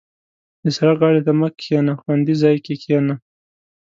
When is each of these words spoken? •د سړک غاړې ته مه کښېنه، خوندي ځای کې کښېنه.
•د 0.63 0.65
سړک 0.77 0.97
غاړې 1.01 1.21
ته 1.27 1.31
مه 1.39 1.49
کښېنه، 1.59 1.93
خوندي 2.01 2.35
ځای 2.41 2.55
کې 2.65 2.73
کښېنه. 2.81 3.15